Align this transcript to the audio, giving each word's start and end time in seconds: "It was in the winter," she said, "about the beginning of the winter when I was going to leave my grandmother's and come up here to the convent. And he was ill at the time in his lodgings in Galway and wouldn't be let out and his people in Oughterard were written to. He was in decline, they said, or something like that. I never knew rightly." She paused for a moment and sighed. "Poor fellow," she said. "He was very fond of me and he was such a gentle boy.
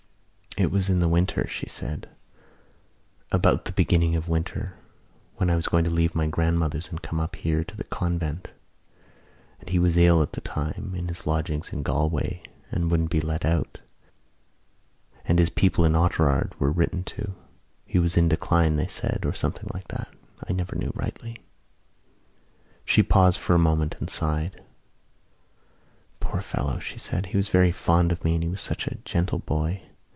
"It 0.57 0.69
was 0.69 0.89
in 0.89 0.99
the 0.99 1.07
winter," 1.07 1.47
she 1.47 1.65
said, 1.67 2.09
"about 3.31 3.63
the 3.63 3.71
beginning 3.71 4.17
of 4.17 4.25
the 4.25 4.31
winter 4.31 4.73
when 5.37 5.49
I 5.49 5.55
was 5.55 5.69
going 5.69 5.85
to 5.85 5.89
leave 5.89 6.13
my 6.13 6.27
grandmother's 6.27 6.89
and 6.89 7.01
come 7.01 7.21
up 7.21 7.37
here 7.37 7.63
to 7.63 7.75
the 7.75 7.85
convent. 7.85 8.49
And 9.61 9.69
he 9.69 9.79
was 9.79 9.95
ill 9.95 10.21
at 10.21 10.33
the 10.33 10.41
time 10.41 10.93
in 10.93 11.07
his 11.07 11.25
lodgings 11.25 11.71
in 11.71 11.83
Galway 11.83 12.41
and 12.69 12.91
wouldn't 12.91 13.09
be 13.11 13.21
let 13.21 13.45
out 13.45 13.79
and 15.23 15.39
his 15.39 15.49
people 15.49 15.85
in 15.85 15.95
Oughterard 15.95 16.53
were 16.59 16.71
written 16.71 17.05
to. 17.05 17.33
He 17.85 17.97
was 17.97 18.17
in 18.17 18.27
decline, 18.27 18.75
they 18.75 18.87
said, 18.87 19.23
or 19.25 19.33
something 19.33 19.71
like 19.73 19.87
that. 19.87 20.09
I 20.47 20.51
never 20.51 20.75
knew 20.75 20.91
rightly." 20.93 21.37
She 22.83 23.03
paused 23.03 23.39
for 23.39 23.55
a 23.55 23.57
moment 23.57 23.95
and 24.01 24.09
sighed. 24.09 24.61
"Poor 26.19 26.41
fellow," 26.41 26.77
she 26.79 26.99
said. 26.99 27.27
"He 27.27 27.37
was 27.37 27.47
very 27.47 27.71
fond 27.71 28.11
of 28.11 28.25
me 28.25 28.33
and 28.35 28.43
he 28.43 28.49
was 28.49 28.61
such 28.61 28.85
a 28.85 28.95
gentle 29.05 29.39
boy. 29.39 29.83